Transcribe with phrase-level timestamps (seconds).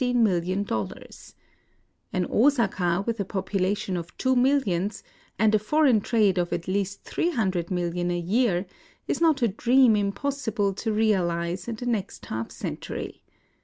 [0.03, 1.35] An 136
[2.11, 5.03] IN OSAKA Osaka with a population of two millions,
[5.37, 8.65] and a foreign trade of at least 1300,000,000 a year,
[9.07, 13.21] is not a dream impossible to realize in the next half century.